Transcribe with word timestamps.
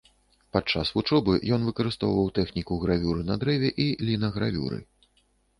Падчас 0.55 0.91
вучобы 0.95 1.35
ён 1.57 1.67
выкарыстоўваў 1.69 2.31
тэхніку 2.39 2.79
гравюры 2.87 3.21
на 3.31 3.39
дрэве 3.45 3.69
і 3.87 3.87
лінагравюры. 4.09 4.83